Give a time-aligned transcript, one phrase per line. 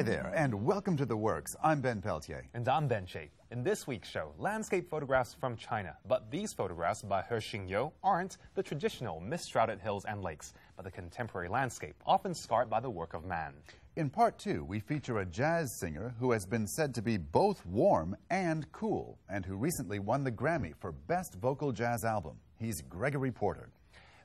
[0.00, 1.54] Hi there, and welcome to The Works.
[1.62, 2.46] I'm Ben Peltier.
[2.54, 3.32] And I'm Ben Shape.
[3.50, 5.94] In this week's show, landscape photographs from China.
[6.08, 10.90] But these photographs by He Xingyou aren't the traditional mist-shrouded hills and lakes, but the
[10.90, 13.52] contemporary landscape, often scarred by the work of man.
[13.96, 17.66] In part two, we feature a jazz singer who has been said to be both
[17.66, 22.36] warm and cool, and who recently won the Grammy for Best Vocal Jazz Album.
[22.58, 23.68] He's Gregory Porter.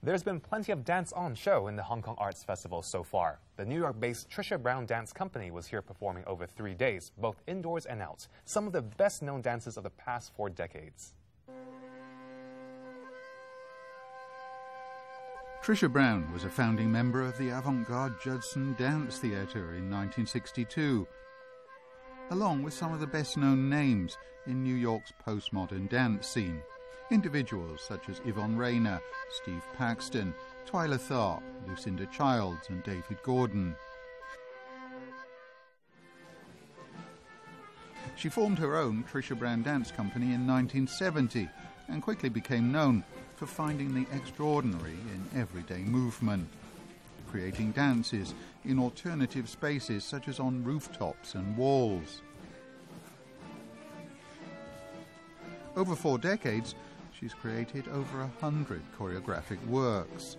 [0.05, 3.39] There's been plenty of dance on show in the Hong Kong Arts Festival so far.
[3.57, 7.41] The New York based Trisha Brown Dance Company was here performing over three days, both
[7.47, 8.27] indoors and out.
[8.45, 11.15] Some of the best known dances of the past four decades.
[15.63, 21.07] Trisha Brown was a founding member of the avant garde Judson Dance Theatre in 1962,
[22.29, 26.61] along with some of the best known names in New York's postmodern dance scene.
[27.11, 30.33] Individuals such as Yvonne Rainer, Steve Paxton,
[30.67, 33.75] Twyla Tharp, Lucinda Childs, and David Gordon.
[38.15, 41.47] She formed her own Trisha Brown Dance Company in 1970
[41.89, 43.03] and quickly became known
[43.35, 46.47] for finding the extraordinary in everyday movement,
[47.29, 48.33] creating dances
[48.63, 52.21] in alternative spaces such as on rooftops and walls.
[55.75, 56.73] Over four decades,
[57.19, 60.37] she's created over a hundred choreographic works.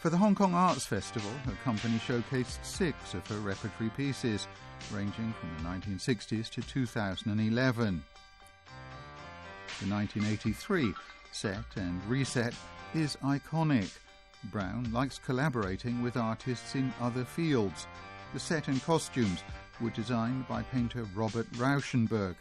[0.00, 4.48] For the Hong Kong Arts Festival, her company showcased six of her repertory pieces,
[4.92, 8.02] ranging from the 1960s to 2011.
[9.78, 10.92] The 1983
[11.30, 12.52] set and reset
[12.94, 13.90] is iconic.
[14.50, 17.86] Brown likes collaborating with artists in other fields.
[18.34, 19.44] The set and costumes
[19.80, 22.34] were designed by painter Robert Rauschenberg.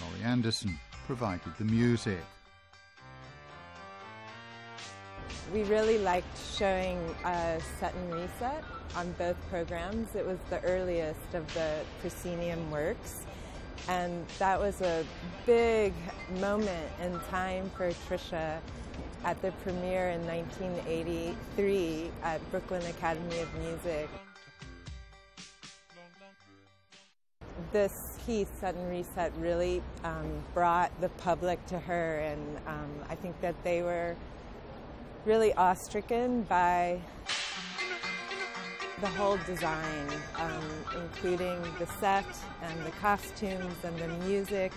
[0.00, 2.20] Laurie Anderson provided the music.
[5.52, 10.14] We really liked showing a set and reset on both programs.
[10.14, 13.24] It was the earliest of the proscenium works,
[13.88, 15.04] and that was a
[15.46, 15.94] big
[16.38, 18.58] moment in time for Trisha
[19.24, 24.08] at the premiere in 1983 at Brooklyn Academy of Music.
[27.72, 28.18] This
[28.60, 33.54] Set and Reset, really um, brought the public to her, and um, I think that
[33.64, 34.14] they were
[35.24, 37.00] really awe-stricken by
[39.00, 40.62] the whole design, um,
[41.02, 42.26] including the set
[42.62, 44.72] and the costumes and the music.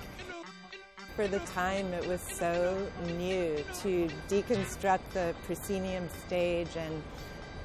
[1.18, 2.88] For the time, it was so
[3.18, 7.04] new to deconstruct the proscenium stage and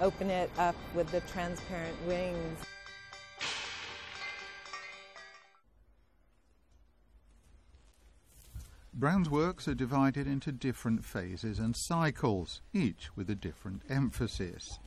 [0.01, 2.59] open it up with the transparent wings.
[8.99, 14.79] Brown's works are divided into different phases and cycles, each with a different emphasis.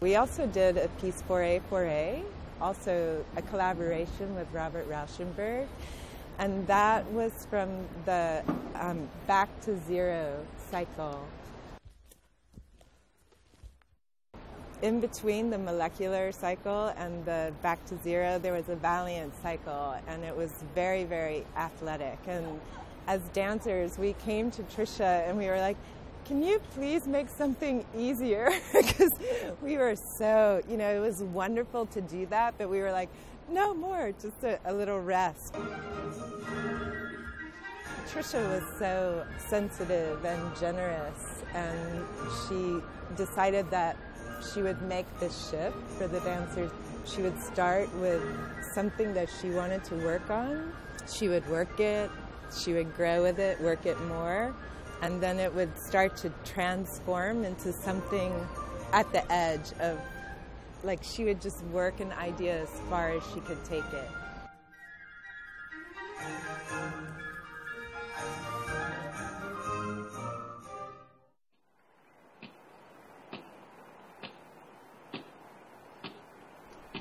[0.00, 2.24] We also did a piece Foray Forêt,
[2.60, 5.68] also a collaboration with Robert Rauschenberg,
[6.40, 8.42] and that was from the
[8.74, 11.24] um, Back to Zero cycle
[14.82, 19.96] in between the molecular cycle and the back to zero, there was a valiant cycle,
[20.06, 22.18] and it was very, very athletic.
[22.26, 22.60] And
[23.06, 25.76] as dancers, we came to Trisha and we were like,
[26.26, 28.50] can you please make something easier?
[28.72, 29.12] Because
[29.62, 33.08] we were so, you know, it was wonderful to do that, but we were like,
[33.50, 35.54] no more, just a, a little rest.
[38.10, 42.04] Trisha was so sensitive and generous, and
[42.46, 42.82] she
[43.16, 43.96] decided that
[44.52, 46.70] she would make this shift for the dancers.
[47.04, 48.22] She would start with
[48.74, 50.72] something that she wanted to work on.
[51.10, 52.10] She would work it,
[52.56, 54.54] she would grow with it, work it more,
[55.02, 58.32] and then it would start to transform into something
[58.92, 59.98] at the edge of
[60.84, 64.08] like she would just work an idea as far as she could take it.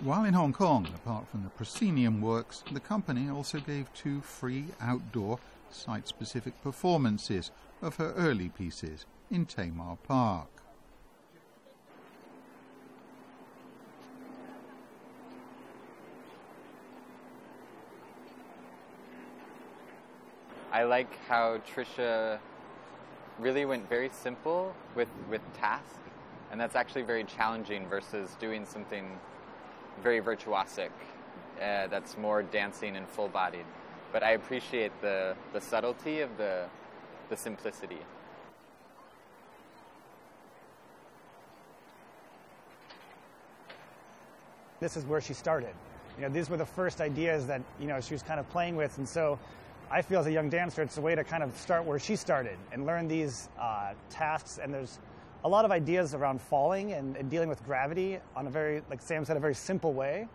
[0.08, 4.68] While in Hong Kong, apart from the proscenium works, the company also gave two free
[4.80, 5.38] outdoor,
[5.70, 7.52] site specific performances
[7.82, 10.48] of her early pieces in Tamar Park.
[20.72, 22.40] I like how Trisha
[23.40, 26.00] really went very simple with, with task,
[26.50, 29.20] and that's actually very challenging versus doing something
[30.04, 30.90] very virtuosic,
[31.62, 33.66] uh, that's more dancing and full bodied.
[34.12, 36.66] But I appreciate the, the subtlety of the,
[37.30, 38.00] the simplicity.
[44.80, 45.74] This is where she started.
[46.18, 48.76] You know, these were the first ideas that, you know, she was kind of playing
[48.76, 48.98] with.
[48.98, 49.40] And so
[49.90, 52.16] I feel as a young dancer, it's a way to kind of start where she
[52.16, 54.60] started and learn these uh, tasks.
[54.62, 55.00] And there's
[55.48, 59.02] a lot of ideas around falling and, and dealing with gravity on a very, like
[59.02, 60.28] Sam said, a very simple way.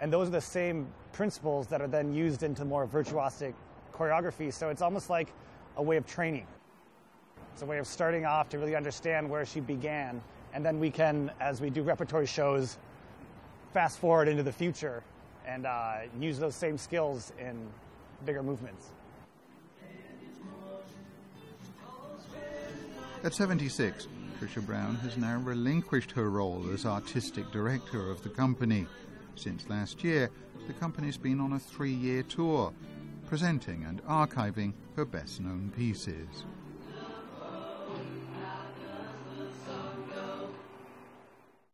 [0.00, 3.54] And those are the same principles that are then used into more virtuosic
[3.92, 4.52] choreography.
[4.52, 5.32] So it's almost like
[5.78, 6.46] a way of training.
[7.52, 10.22] It's a way of starting off to really understand where she began.
[10.54, 12.78] And then we can, as we do repertory shows,
[13.72, 15.02] fast forward into the future
[15.44, 17.66] and uh, use those same skills in
[18.24, 18.90] bigger movements.
[23.24, 24.06] At 76,
[24.42, 28.88] Trisha Brown has now relinquished her role as artistic director of the company.
[29.36, 30.30] Since last year,
[30.66, 32.72] the company's been on a three year tour,
[33.28, 36.42] presenting and archiving her best known pieces.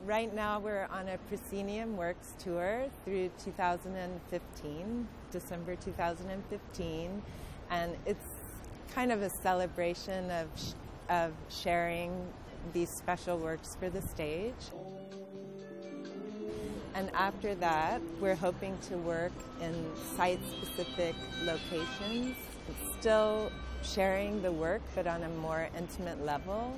[0.01, 7.21] Right now, we're on a Proscenium Works tour through 2015, December 2015,
[7.71, 8.27] and it's
[8.93, 10.47] kind of a celebration of,
[11.09, 12.11] of sharing
[12.73, 14.53] these special works for the stage.
[16.95, 19.73] And after that, we're hoping to work in
[20.17, 22.35] site specific locations,
[22.99, 23.51] still
[23.83, 26.75] sharing the work, but on a more intimate level.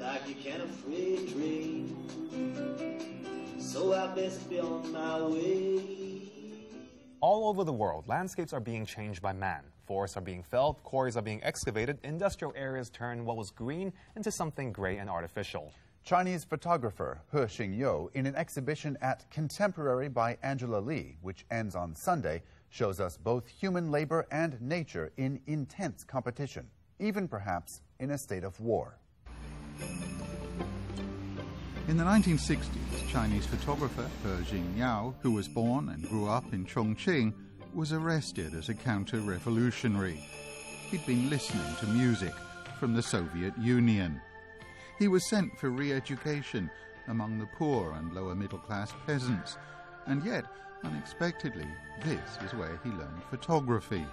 [0.00, 2.06] Like you can a free dream.
[3.58, 6.30] So I best be on my way.
[7.20, 9.62] All over the world, landscapes are being changed by man.
[9.86, 14.30] Forests are being felled, quarries are being excavated, industrial areas turn what was green into
[14.30, 15.72] something gray and artificial.
[16.04, 21.94] Chinese photographer He Xingyou, in an exhibition at Contemporary by Angela Li, which ends on
[21.94, 28.18] Sunday, shows us both human labor and nature in intense competition, even perhaps in a
[28.18, 28.98] state of war.
[31.86, 37.32] In the 1960s, Chinese photographer He Xingyou, who was born and grew up in Chongqing,
[37.74, 40.20] was arrested as a counter revolutionary.
[40.90, 42.32] He'd been listening to music
[42.78, 44.20] from the Soviet Union.
[44.98, 46.70] He was sent for re education
[47.08, 49.56] among the poor and lower middle class peasants,
[50.06, 50.44] and yet,
[50.84, 51.66] unexpectedly,
[52.04, 54.06] this is where he learned photography.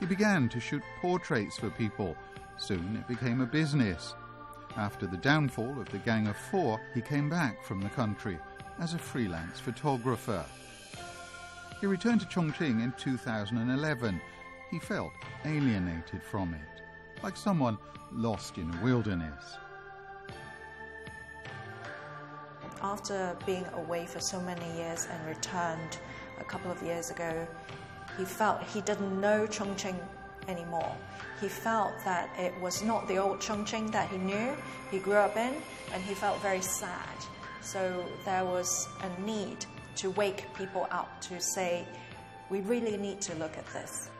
[0.00, 2.16] He began to shoot portraits for people.
[2.56, 4.14] Soon it became a business.
[4.76, 8.38] After the downfall of the Gang of Four, he came back from the country
[8.80, 10.44] as a freelance photographer.
[11.80, 14.20] He returned to Chongqing in 2011.
[14.70, 15.12] He felt
[15.44, 16.82] alienated from it,
[17.22, 17.78] like someone
[18.12, 19.56] lost in a wilderness.
[22.80, 25.98] After being away for so many years and returned
[26.40, 27.46] a couple of years ago,
[28.16, 29.98] he felt he didn't know Chongqing
[30.48, 30.94] anymore.
[31.40, 34.56] He felt that it was not the old Chongqing that he knew,
[34.90, 35.54] he grew up in,
[35.92, 37.16] and he felt very sad.
[37.60, 41.86] So there was a need to wake people up to say,
[42.50, 44.10] we really need to look at this.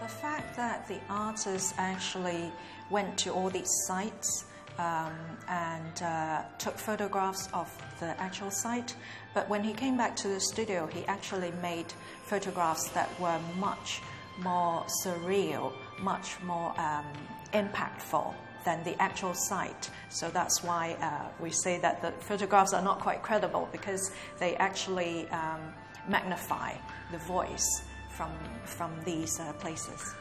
[0.00, 2.50] The fact that the artist actually
[2.90, 4.46] went to all these sites
[4.78, 5.12] um,
[5.48, 8.94] and uh, took photographs of the actual site,
[9.34, 11.92] but when he came back to the studio, he actually made
[12.24, 14.00] photographs that were much
[14.38, 17.04] more surreal, much more um,
[17.52, 18.34] impactful
[18.64, 19.90] than the actual site.
[20.08, 24.56] So that's why uh, we say that the photographs are not quite credible because they
[24.56, 25.60] actually um,
[26.08, 26.74] magnify
[27.12, 28.30] the voice from,
[28.64, 30.14] from these uh, places.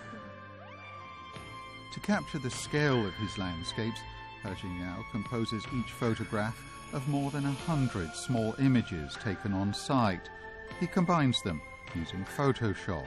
[1.93, 3.99] To capture the scale of his landscapes,
[4.43, 6.57] He composes each photograph
[6.93, 10.29] of more than a hundred small images taken on site.
[10.79, 11.61] He combines them
[11.95, 13.05] using Photoshop.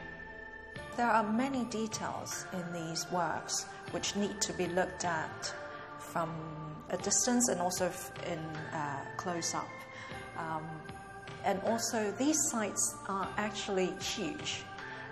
[0.96, 5.54] There are many details in these works which need to be looked at
[5.98, 6.30] from
[6.90, 7.90] a distance and also
[8.26, 8.38] in
[8.72, 9.68] uh, close up.
[10.36, 10.64] Um,
[11.44, 14.62] and also, these sites are actually huge.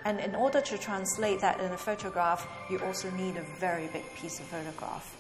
[0.05, 4.05] And in order to translate that in a photograph, you also need a very big
[4.15, 5.17] piece of photograph.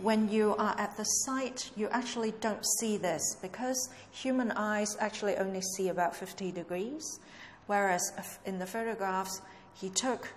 [0.00, 5.36] When you are at the site, you actually don't see this because human eyes actually
[5.36, 7.20] only see about 50 degrees,
[7.66, 8.12] whereas
[8.46, 9.42] in the photographs,
[9.74, 10.28] he took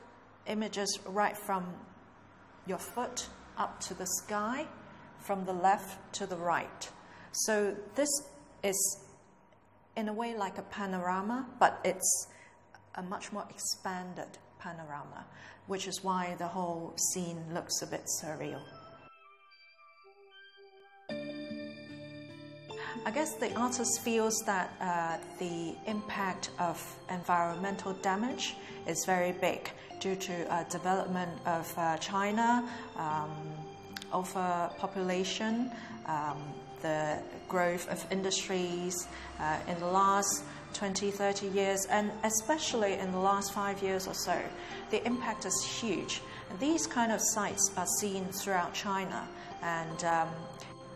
[0.48, 1.66] images right from
[2.65, 3.27] your foot
[3.58, 4.67] up to the sky,
[5.20, 6.89] from the left to the right.
[7.32, 8.10] So this
[8.63, 9.05] is,
[9.96, 12.27] in a way, like a panorama, but it's
[12.96, 15.25] a much more expanded panorama,
[15.67, 18.62] which is why the whole scene looks a bit surreal.
[23.05, 28.55] I guess the artist feels that uh, the impact of environmental damage
[28.88, 33.31] is very big due to uh, development of uh, China, um,
[34.13, 35.71] overpopulation,
[36.05, 36.38] um,
[36.81, 39.07] the growth of industries
[39.39, 44.13] uh, in the last 20, 30 years, and especially in the last five years or
[44.13, 44.39] so,
[44.91, 46.21] the impact is huge.
[46.50, 49.27] And these kind of sites are seen throughout China,
[49.62, 50.27] and um,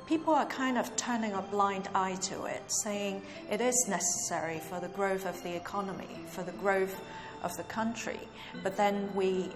[0.07, 3.21] people are kind of turning a blind eye to it, saying
[3.51, 6.99] it is necessary for the growth of the economy, for the growth
[7.43, 8.19] of the country.
[8.63, 9.49] But then we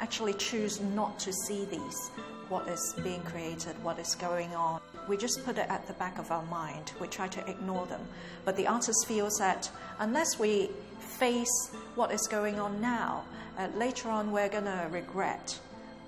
[0.00, 2.10] actually choose not to see these,
[2.50, 4.80] what is being created, what is going on.
[5.08, 6.92] We just put it at the back of our mind.
[7.00, 8.02] We try to ignore them.
[8.44, 13.24] But the artist feels that unless we face what is going on now,
[13.58, 15.58] uh, later on we're going to regret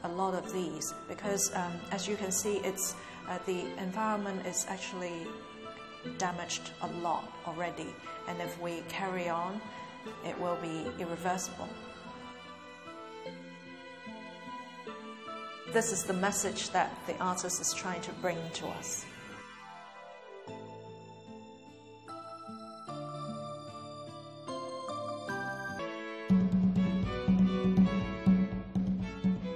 [0.04, 2.94] a lot of these because, um, as you can see, it's
[3.28, 5.26] uh, the environment is actually
[6.19, 7.95] damaged a lot already,
[8.28, 9.61] and if we carry on,
[10.26, 11.69] it will be irreversible.
[15.73, 19.04] This is the message that the artist is trying to bring to us.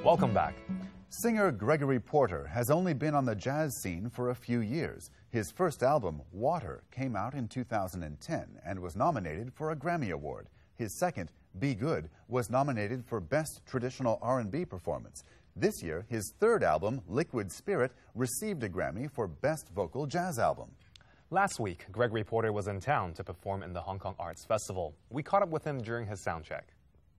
[0.02, 0.54] Welcome back.
[1.10, 5.08] Singer Gregory Porter has only been on the jazz scene for a few years.
[5.30, 10.48] His first album, Water, came out in 2010 and was nominated for a Grammy Award.
[10.74, 15.24] His second, Be Good, was nominated for Best Traditional R&B Performance.
[15.56, 20.70] This year, his third album, Liquid Spirit, received a Grammy for Best Vocal Jazz Album.
[21.30, 24.94] Last week, Gregory Porter was in town to perform in the Hong Kong Arts Festival.
[25.08, 26.66] We caught up with him during his sound check.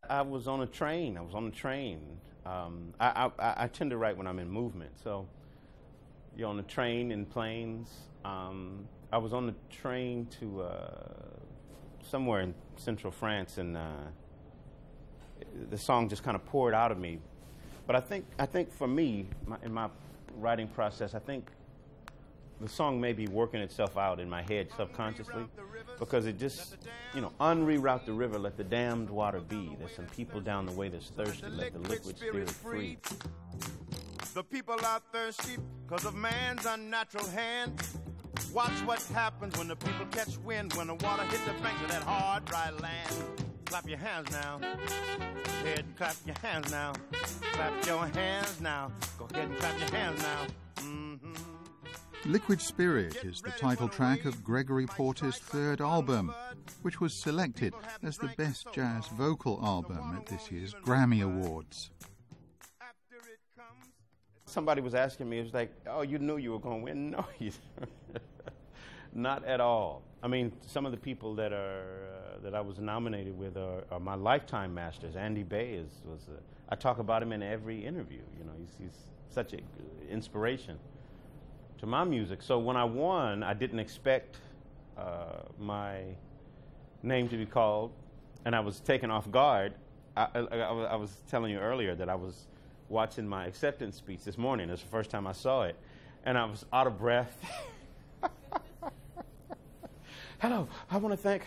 [0.08, 1.17] I was on a train.
[1.17, 2.19] I was on a train.
[2.50, 4.91] Um, I, I, I, tend to write when I'm in movement.
[5.03, 5.27] So
[6.36, 7.89] you're on a train in planes.
[8.25, 11.03] Um, I was on the train to uh,
[12.01, 13.84] somewhere in central France, and uh,
[15.70, 17.20] the song just kind of poured out of me.
[17.86, 19.89] But I think, I think for me, my, in my
[20.36, 21.51] writing process, I think
[22.60, 25.46] the song may be working itself out in my head subconsciously
[25.98, 26.78] because it just,
[27.13, 29.75] you know, unreroute the river, let the damned water be.
[29.80, 32.98] There's some people down the way that's thirsty, let the liquid spirit free.
[34.34, 37.82] The people are thirsty because of man's unnatural hand.
[38.54, 41.89] Watch what happens when the people catch wind, when the water hits the banks of
[41.89, 43.13] that hard, dry land.
[43.66, 44.60] Clap your hands now.
[44.60, 44.68] Go
[45.66, 46.94] ahead and clap your hands now.
[47.54, 48.92] Clap your hands now.
[49.18, 50.69] Go ahead and clap your hands now.
[52.26, 56.34] Liquid Spirit is the title track of Gregory Porter's third album,
[56.82, 57.74] which was selected
[58.04, 61.92] as the best jazz vocal album at this year's Grammy Awards.
[64.46, 67.16] Somebody was asking me, it was like, oh, you knew you were going to win?
[69.12, 70.04] No, not at all.
[70.22, 73.84] I mean, some of the people that are uh, that I was nominated with are,
[73.92, 75.16] are, my lifetime masters.
[75.16, 76.28] Andy Bey is was.
[76.30, 78.22] Uh, I talk about him in every interview.
[78.38, 79.62] You know, he's, he's such an
[80.12, 80.78] inspiration
[81.79, 82.41] to my music.
[82.41, 84.38] So when I won, I didn't expect
[84.98, 86.01] uh, my
[87.03, 87.91] name to be called,
[88.45, 89.74] and I was taken off guard.
[90.15, 92.48] I, I, I, was telling you earlier that I was
[92.89, 94.69] watching my acceptance speech this morning.
[94.69, 95.77] It's the first time I saw it,
[96.25, 97.38] and I was out of breath.
[100.39, 101.43] Hello, I want to thank.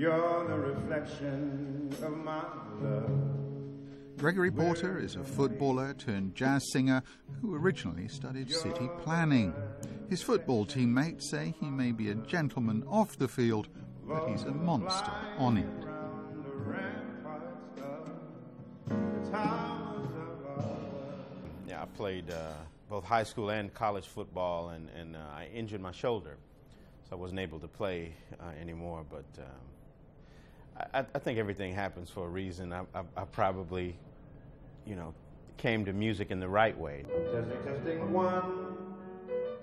[0.00, 2.42] You're the reflection of my
[2.80, 3.10] love.
[4.16, 7.02] Gregory Porter is a footballer turned jazz singer
[7.42, 9.52] who originally studied city planning.
[10.08, 13.68] His football teammates say he may be a gentleman off the field,
[14.06, 15.66] but he's a monster on it.
[21.68, 22.52] Yeah, I played uh,
[22.88, 26.38] both high school and college football, and, and uh, I injured my shoulder,
[27.06, 29.04] so I wasn't able to play uh, anymore.
[29.08, 29.46] But um,
[30.94, 32.72] I, I, think everything happens for a reason.
[32.72, 33.96] I, I, I, probably,
[34.86, 35.14] you know,
[35.56, 37.04] came to music in the right way.
[37.32, 38.76] Testing, testing, one.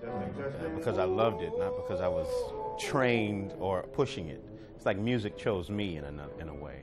[0.01, 2.27] Testing, testing, because I loved it, not because I was
[2.79, 4.43] trained or pushing it.
[4.75, 6.81] It's like music chose me in a, in a way.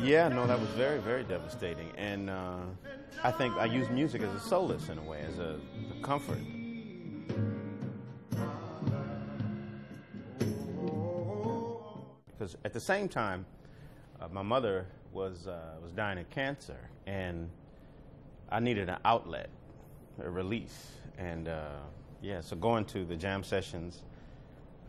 [0.00, 1.90] Yeah, no, that was very, very devastating.
[1.96, 2.58] And uh,
[3.22, 5.58] I think I use music as a solace in a way, as a,
[5.98, 6.38] a comfort.
[12.44, 13.46] Because at the same time,
[14.20, 17.48] uh, my mother was, uh, was dying of cancer, and
[18.50, 19.48] I needed an outlet,
[20.22, 20.90] a release.
[21.16, 21.70] And uh,
[22.20, 24.02] yeah, so going to the jam sessions,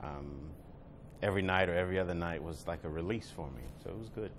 [0.03, 0.49] um,
[1.23, 3.61] every night or every other night was like a release for me.
[3.85, 4.31] So it was good.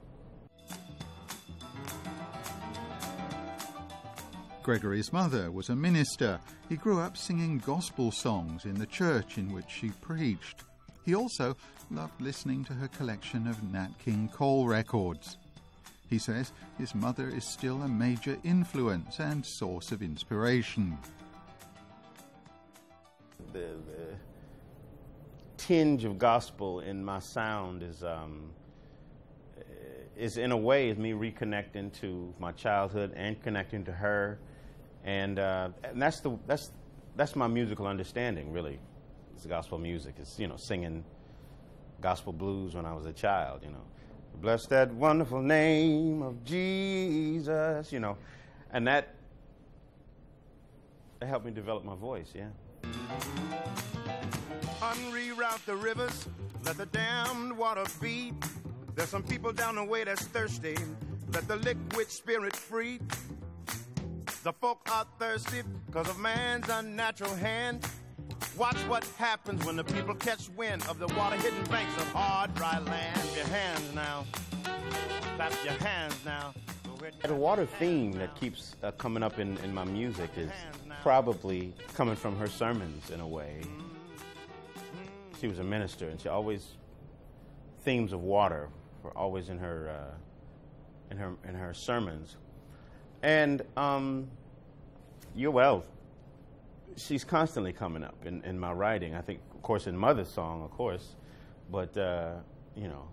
[4.63, 6.39] Gregory's mother was a minister.
[6.69, 10.65] He grew up singing gospel songs in the church in which she preached.
[11.07, 11.57] He also
[11.93, 15.39] loved listening to her collection of Nat King Cole records.
[16.11, 20.99] He says his mother is still a major influence and source of inspiration.
[23.53, 24.17] The, the
[25.57, 28.51] tinge of gospel in my sound is um,
[30.17, 34.39] is in a way is me reconnecting to my childhood and connecting to her
[35.05, 36.73] and, uh, and that's the that's
[37.15, 38.81] that's my musical understanding really.
[39.37, 40.15] It's gospel music.
[40.19, 41.05] It's you know singing
[42.01, 43.61] gospel blues when I was a child.
[43.63, 43.83] You know,
[44.41, 47.93] bless that wonderful name of Jesus.
[47.93, 48.17] You know,
[48.73, 49.15] and that
[51.21, 52.33] that helped me develop my voice.
[52.35, 52.49] Yeah.
[54.81, 56.29] Unreroute the rivers,
[56.65, 58.35] let the damned water beat.
[58.95, 60.77] There's some people down the way that's thirsty.
[61.35, 63.01] Let the liquid spirit free.
[64.45, 67.87] The folk are thirsty because of man's unnatural hand.
[68.57, 72.55] Watch what happens when the people catch wind of the water hitting banks of hard,
[72.55, 73.15] dry land.
[73.17, 74.25] Clap Your hands now.
[75.37, 76.55] Clap your hands now.
[77.23, 80.51] The water theme that keeps uh, coming up in, in my music is
[81.03, 83.61] probably coming from her sermons in a way.
[85.41, 86.73] She was a minister, and she always
[87.85, 88.69] themes of water
[89.03, 90.15] were always in her uh,
[91.11, 92.37] in her in her sermons.
[93.23, 94.29] And um,
[95.35, 95.85] you're well,
[96.97, 99.15] she's constantly coming up in, in my writing.
[99.15, 101.17] I think, of course, in Mother's Song, of course,
[101.71, 102.35] but, uh,
[102.75, 103.09] you know,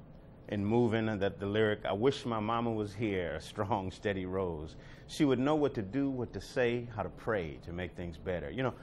[0.50, 4.76] in Moving, that the lyric, I wish my mama was here, a strong, steady rose.
[5.08, 8.18] She would know what to do, what to say, how to pray to make things
[8.18, 8.50] better.
[8.50, 8.74] You know,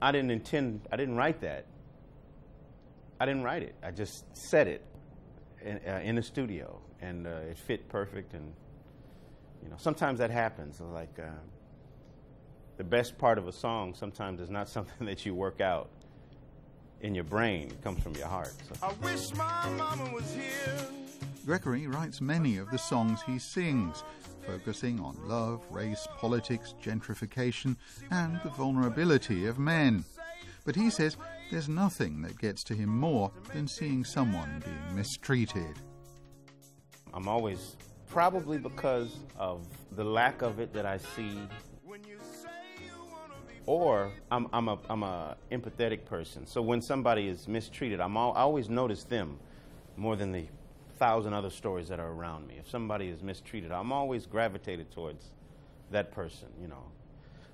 [0.00, 1.66] I didn't intend, I didn't write that.
[3.20, 3.74] I didn't write it.
[3.82, 4.84] I just said it
[5.60, 8.32] in, uh, in the studio, and uh, it fit perfect.
[8.34, 8.52] And
[9.62, 10.80] you know, sometimes that happens.
[10.80, 11.30] Like uh,
[12.78, 15.90] the best part of a song sometimes is not something that you work out
[17.02, 17.68] in your brain.
[17.68, 18.52] It comes from your heart.
[18.66, 18.86] So.
[18.86, 20.78] I wish my mama was here.
[21.44, 24.04] Gregory writes many of the songs he sings,
[24.46, 27.76] focusing on love, race, politics, gentrification,
[28.10, 30.04] and the vulnerability of men.
[30.64, 31.16] But he says
[31.50, 35.78] there's nothing that gets to him more than seeing someone being mistreated.
[37.14, 41.38] I'm always probably because of the lack of it that I see
[43.68, 46.46] or I'm, I'm, a, I'm a empathetic person.
[46.46, 49.38] So when somebody is mistreated, I'm all, I always notice them
[49.94, 50.46] more than the
[50.96, 52.54] thousand other stories that are around me.
[52.58, 55.22] If somebody is mistreated, I'm always gravitated towards
[55.90, 56.82] that person, you know.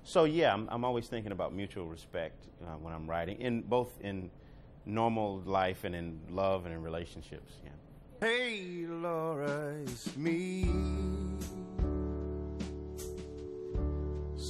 [0.05, 3.89] So yeah, I'm, I'm always thinking about mutual respect uh, when I'm writing, in both
[3.99, 4.31] in
[4.85, 7.55] normal life and in love and in relationships.
[7.61, 7.71] Yeah.
[8.21, 10.69] Hey, Laura, it's me.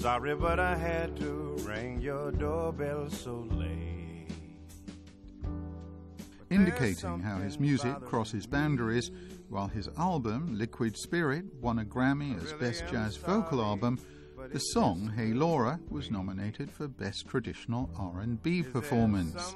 [0.05, 4.27] Sorry, but I had to ring your doorbell so late.
[6.51, 9.09] Indicating how his music crosses boundaries,
[9.49, 13.97] while his album, Liquid Spirit, won a Grammy as Best Jazz Vocal Album,
[14.53, 19.55] the song Hey Laura was nominated for Best Traditional R&B Performance.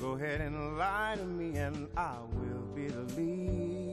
[0.00, 3.89] Go ahead and lie to me and I will believe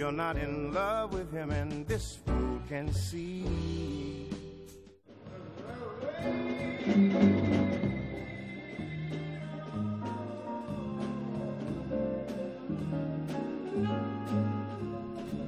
[0.00, 4.30] You're not in love with him and this fool can see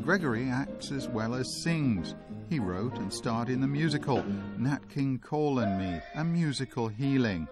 [0.03, 2.15] Gregory acts as well as sings.
[2.51, 4.23] He wrote and starred in the musical
[4.59, 7.49] Nat King Cole and Me, a musical healing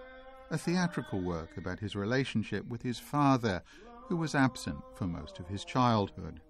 [0.51, 3.63] a theatrical work about his relationship with his father,
[4.07, 6.41] who was absent for most of his childhood.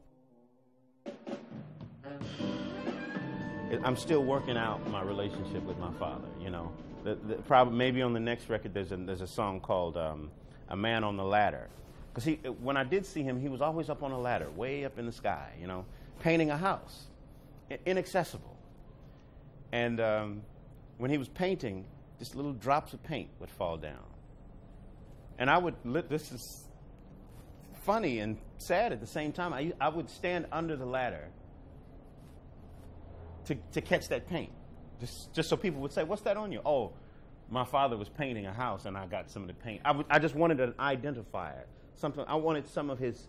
[3.84, 6.72] I'm still working out my relationship with my father, you know.
[7.04, 10.30] The, the, probably maybe on the next record there's a, there's a song called um,
[10.70, 11.68] "A Man on the Ladder,"
[12.14, 14.86] because he when I did see him, he was always up on a ladder, way
[14.86, 15.86] up in the sky, you know,
[16.20, 17.06] painting a house,
[17.86, 18.58] inaccessible.
[19.72, 20.42] And um,
[20.98, 21.86] when he was painting,
[22.20, 24.04] just little drops of paint would fall down.
[25.40, 25.76] And I would,
[26.10, 26.66] this is
[27.84, 29.54] funny and sad at the same time.
[29.54, 31.30] I, I would stand under the ladder
[33.52, 34.52] to, to catch that paint.
[35.00, 36.62] Just, just so people would say, What's that on you?
[36.66, 36.94] Oh,
[37.50, 39.82] my father was painting a house and I got some of the paint.
[39.84, 41.64] I, I just wanted an identifier.
[41.96, 43.28] Something, I wanted some of his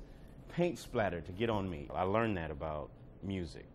[0.54, 1.88] paint splatter to get on me.
[1.92, 2.90] I learned that about
[3.22, 3.66] music.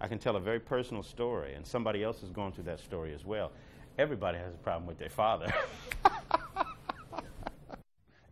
[0.00, 3.12] I can tell a very personal story, and somebody else is going through that story
[3.14, 3.50] as well.
[3.98, 5.52] everybody has a problem with their father.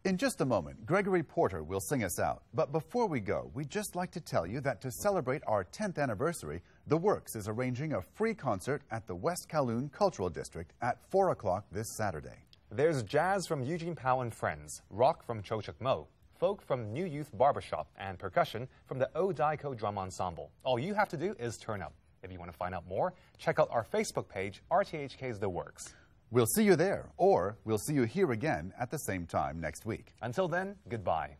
[0.04, 2.44] In just a moment, Gregory Porter will sing us out.
[2.54, 5.98] But before we go, we'd just like to tell you that to celebrate our 10th
[5.98, 11.02] anniversary, The Works is arranging a free concert at the West Kowloon Cultural District at
[11.10, 12.44] 4 o'clock this Saturday.
[12.70, 16.06] There's jazz from Eugene Pao and Friends, rock from Cho Chuk Mo,
[16.38, 20.52] folk from New Youth Barbershop, and percussion from the Odaiko Drum Ensemble.
[20.62, 21.92] All you have to do is turn up.
[22.22, 25.92] If you want to find out more, check out our Facebook page, RTHK's The Works.
[26.30, 29.86] We'll see you there, or we'll see you here again at the same time next
[29.86, 30.14] week.
[30.22, 31.36] Until then, goodbye.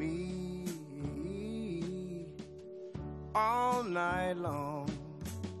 [0.00, 0.64] Me.
[3.34, 4.88] All night long,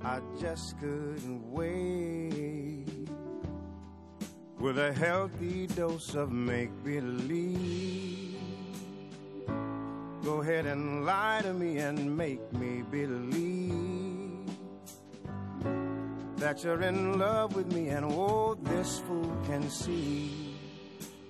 [0.02, 3.08] I just couldn't wait.
[4.58, 8.38] With a healthy dose of make believe.
[10.22, 14.10] Go ahead and lie to me and make me believe
[16.36, 20.56] that you're in love with me, and oh, this fool can see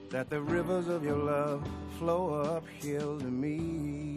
[0.08, 1.68] that the rivers of your love
[2.00, 4.09] flow uphill to me.